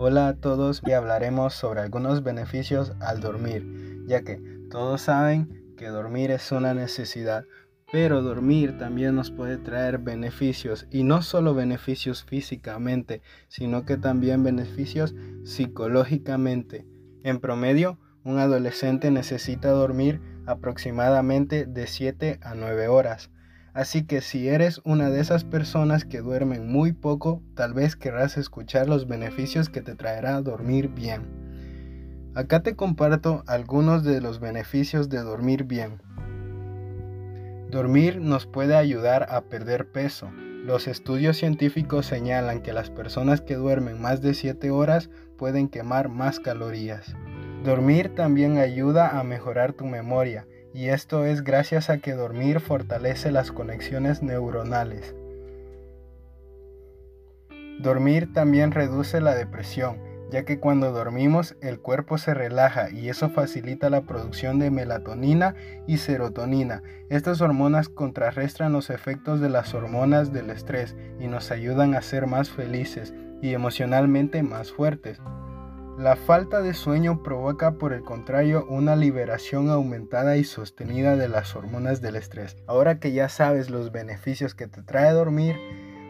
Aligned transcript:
Hola 0.00 0.28
a 0.28 0.34
todos 0.34 0.80
y 0.86 0.92
hablaremos 0.92 1.54
sobre 1.54 1.80
algunos 1.80 2.22
beneficios 2.22 2.92
al 3.00 3.18
dormir, 3.20 4.04
ya 4.06 4.22
que 4.22 4.40
todos 4.70 5.00
saben 5.00 5.74
que 5.76 5.88
dormir 5.88 6.30
es 6.30 6.52
una 6.52 6.72
necesidad, 6.72 7.46
pero 7.90 8.22
dormir 8.22 8.78
también 8.78 9.16
nos 9.16 9.32
puede 9.32 9.56
traer 9.56 9.98
beneficios 9.98 10.86
y 10.92 11.02
no 11.02 11.20
solo 11.20 11.52
beneficios 11.52 12.22
físicamente, 12.22 13.22
sino 13.48 13.84
que 13.84 13.96
también 13.96 14.44
beneficios 14.44 15.16
psicológicamente. 15.42 16.86
En 17.24 17.40
promedio, 17.40 17.98
un 18.22 18.38
adolescente 18.38 19.10
necesita 19.10 19.70
dormir 19.70 20.20
aproximadamente 20.46 21.66
de 21.66 21.88
7 21.88 22.38
a 22.40 22.54
9 22.54 22.86
horas. 22.86 23.32
Así 23.78 24.02
que 24.02 24.22
si 24.22 24.48
eres 24.48 24.80
una 24.82 25.08
de 25.08 25.20
esas 25.20 25.44
personas 25.44 26.04
que 26.04 26.18
duermen 26.18 26.66
muy 26.66 26.92
poco, 26.92 27.44
tal 27.54 27.74
vez 27.74 27.94
querrás 27.94 28.36
escuchar 28.36 28.88
los 28.88 29.06
beneficios 29.06 29.68
que 29.68 29.82
te 29.82 29.94
traerá 29.94 30.42
dormir 30.42 30.88
bien. 30.88 31.22
Acá 32.34 32.64
te 32.64 32.74
comparto 32.74 33.44
algunos 33.46 34.02
de 34.02 34.20
los 34.20 34.40
beneficios 34.40 35.08
de 35.08 35.18
dormir 35.18 35.62
bien. 35.62 36.02
Dormir 37.70 38.20
nos 38.20 38.46
puede 38.46 38.74
ayudar 38.74 39.28
a 39.30 39.42
perder 39.42 39.92
peso. 39.92 40.28
Los 40.64 40.88
estudios 40.88 41.36
científicos 41.36 42.04
señalan 42.04 42.62
que 42.62 42.72
las 42.72 42.90
personas 42.90 43.42
que 43.42 43.54
duermen 43.54 44.02
más 44.02 44.20
de 44.20 44.34
7 44.34 44.72
horas 44.72 45.08
pueden 45.36 45.68
quemar 45.68 46.08
más 46.08 46.40
calorías. 46.40 47.14
Dormir 47.62 48.12
también 48.16 48.58
ayuda 48.58 49.20
a 49.20 49.22
mejorar 49.22 49.72
tu 49.72 49.84
memoria 49.84 50.48
y 50.74 50.88
esto 50.88 51.24
es 51.24 51.42
gracias 51.42 51.90
a 51.90 51.98
que 51.98 52.12
dormir 52.12 52.60
fortalece 52.60 53.30
las 53.30 53.52
conexiones 53.52 54.22
neuronales. 54.22 55.14
Dormir 57.80 58.32
también 58.32 58.72
reduce 58.72 59.20
la 59.20 59.34
depresión, 59.34 59.98
ya 60.30 60.44
que 60.44 60.58
cuando 60.58 60.92
dormimos 60.92 61.56
el 61.60 61.78
cuerpo 61.78 62.18
se 62.18 62.34
relaja 62.34 62.90
y 62.90 63.08
eso 63.08 63.30
facilita 63.30 63.88
la 63.88 64.02
producción 64.02 64.58
de 64.58 64.70
melatonina 64.70 65.54
y 65.86 65.98
serotonina. 65.98 66.82
Estas 67.08 67.40
hormonas 67.40 67.88
contrarrestan 67.88 68.72
los 68.72 68.90
efectos 68.90 69.40
de 69.40 69.48
las 69.48 69.74
hormonas 69.74 70.32
del 70.32 70.50
estrés 70.50 70.96
y 71.18 71.28
nos 71.28 71.50
ayudan 71.50 71.94
a 71.94 72.02
ser 72.02 72.26
más 72.26 72.50
felices 72.50 73.14
y 73.40 73.54
emocionalmente 73.54 74.42
más 74.42 74.72
fuertes. 74.72 75.20
La 75.98 76.14
falta 76.14 76.62
de 76.62 76.74
sueño 76.74 77.24
provoca 77.24 77.72
por 77.72 77.92
el 77.92 78.04
contrario 78.04 78.64
una 78.68 78.94
liberación 78.94 79.68
aumentada 79.68 80.36
y 80.36 80.44
sostenida 80.44 81.16
de 81.16 81.28
las 81.28 81.56
hormonas 81.56 82.00
del 82.00 82.14
estrés. 82.14 82.56
Ahora 82.68 83.00
que 83.00 83.10
ya 83.10 83.28
sabes 83.28 83.68
los 83.68 83.90
beneficios 83.90 84.54
que 84.54 84.68
te 84.68 84.80
trae 84.84 85.10
dormir, 85.10 85.56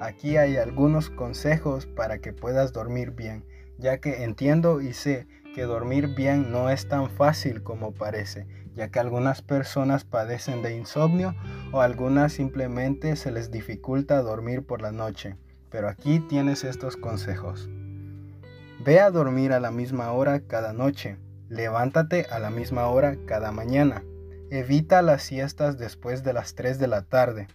aquí 0.00 0.38
hay 0.38 0.56
algunos 0.56 1.10
consejos 1.10 1.84
para 1.84 2.20
que 2.20 2.32
puedas 2.32 2.72
dormir 2.72 3.10
bien, 3.10 3.44
ya 3.76 3.98
que 3.98 4.24
entiendo 4.24 4.80
y 4.80 4.94
sé 4.94 5.26
que 5.54 5.64
dormir 5.64 6.14
bien 6.14 6.50
no 6.50 6.70
es 6.70 6.88
tan 6.88 7.10
fácil 7.10 7.62
como 7.62 7.92
parece, 7.92 8.46
ya 8.74 8.88
que 8.88 9.00
algunas 9.00 9.42
personas 9.42 10.04
padecen 10.04 10.62
de 10.62 10.74
insomnio 10.74 11.34
o 11.72 11.82
algunas 11.82 12.32
simplemente 12.32 13.16
se 13.16 13.30
les 13.30 13.50
dificulta 13.50 14.22
dormir 14.22 14.64
por 14.64 14.80
la 14.80 14.92
noche. 14.92 15.36
Pero 15.68 15.90
aquí 15.90 16.20
tienes 16.20 16.64
estos 16.64 16.96
consejos. 16.96 17.68
Ve 18.84 19.00
a 19.00 19.10
dormir 19.10 19.54
a 19.54 19.60
la 19.60 19.70
misma 19.70 20.12
hora 20.12 20.40
cada 20.40 20.74
noche. 20.74 21.16
Levántate 21.48 22.26
a 22.30 22.38
la 22.38 22.50
misma 22.50 22.88
hora 22.88 23.16
cada 23.24 23.50
mañana. 23.50 24.04
Evita 24.50 25.00
las 25.00 25.22
siestas 25.22 25.78
después 25.78 26.22
de 26.22 26.34
las 26.34 26.54
3 26.54 26.78
de 26.78 26.86
la 26.86 27.00
tarde. 27.00 27.48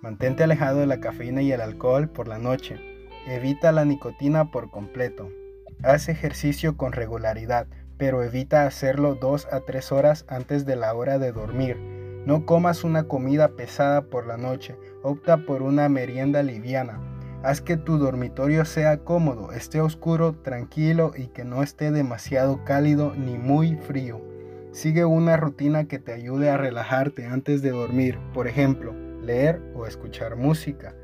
Mantente 0.00 0.44
alejado 0.44 0.78
de 0.78 0.86
la 0.86 1.00
cafeína 1.00 1.42
y 1.42 1.50
el 1.50 1.60
alcohol 1.60 2.08
por 2.08 2.28
la 2.28 2.38
noche. 2.38 2.78
Evita 3.26 3.72
la 3.72 3.84
nicotina 3.84 4.52
por 4.52 4.70
completo. 4.70 5.28
Haz 5.82 6.08
ejercicio 6.08 6.76
con 6.76 6.92
regularidad, 6.92 7.66
pero 7.98 8.22
evita 8.22 8.64
hacerlo 8.64 9.16
2 9.16 9.48
a 9.50 9.62
3 9.62 9.90
horas 9.90 10.24
antes 10.28 10.66
de 10.66 10.76
la 10.76 10.94
hora 10.94 11.18
de 11.18 11.32
dormir. 11.32 11.76
No 12.26 12.46
comas 12.46 12.84
una 12.84 13.08
comida 13.08 13.56
pesada 13.56 14.02
por 14.02 14.24
la 14.28 14.36
noche. 14.36 14.76
Opta 15.02 15.38
por 15.38 15.62
una 15.62 15.88
merienda 15.88 16.44
liviana. 16.44 17.15
Haz 17.46 17.60
que 17.60 17.76
tu 17.76 17.96
dormitorio 17.96 18.64
sea 18.64 18.98
cómodo, 19.04 19.52
esté 19.52 19.80
oscuro, 19.80 20.32
tranquilo 20.32 21.12
y 21.16 21.28
que 21.28 21.44
no 21.44 21.62
esté 21.62 21.92
demasiado 21.92 22.64
cálido 22.64 23.14
ni 23.14 23.38
muy 23.38 23.76
frío. 23.76 24.20
Sigue 24.72 25.04
una 25.04 25.36
rutina 25.36 25.84
que 25.84 26.00
te 26.00 26.12
ayude 26.12 26.50
a 26.50 26.56
relajarte 26.56 27.24
antes 27.24 27.62
de 27.62 27.70
dormir, 27.70 28.18
por 28.34 28.48
ejemplo, 28.48 28.94
leer 29.22 29.62
o 29.76 29.86
escuchar 29.86 30.34
música. 30.34 30.96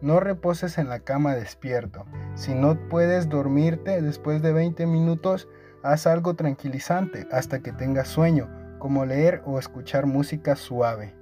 No 0.00 0.20
reposes 0.20 0.78
en 0.78 0.88
la 0.88 1.00
cama 1.00 1.34
despierto. 1.34 2.04
Si 2.36 2.54
no 2.54 2.78
puedes 2.88 3.28
dormirte 3.28 4.00
después 4.00 4.42
de 4.42 4.52
20 4.52 4.86
minutos, 4.86 5.48
haz 5.82 6.06
algo 6.06 6.34
tranquilizante 6.34 7.26
hasta 7.32 7.64
que 7.64 7.72
tengas 7.72 8.06
sueño, 8.06 8.48
como 8.78 9.06
leer 9.06 9.42
o 9.44 9.58
escuchar 9.58 10.06
música 10.06 10.54
suave. 10.54 11.16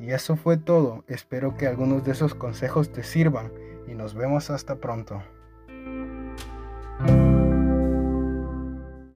Y 0.00 0.10
eso 0.10 0.34
fue 0.34 0.56
todo. 0.56 1.04
Espero 1.06 1.56
que 1.56 1.68
algunos 1.68 2.02
de 2.02 2.10
esos 2.10 2.34
consejos 2.34 2.90
te 2.90 3.04
sirvan 3.04 3.52
y 3.90 3.94
nos 3.94 4.14
vemos 4.14 4.50
hasta 4.50 4.76
pronto. 4.76 5.22